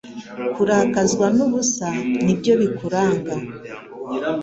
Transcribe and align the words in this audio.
Kurakazwa 0.53 1.25
n'ubusa 1.35 1.87
nibyo 2.25 2.53
bikuranga 2.61 3.33